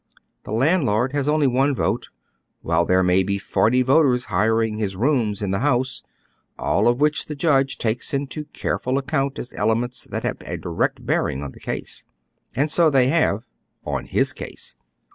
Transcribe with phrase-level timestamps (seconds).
[0.45, 2.09] The landlord has only one vote,
[2.61, 6.01] while there may be forty voters iiiring his rooms in the liousej
[6.57, 11.05] all of which the judge takes into careful account as elements tliat have a direct
[11.05, 12.03] bearing on the case.
[12.55, 13.43] And so they have—
[13.95, 14.75] on his case.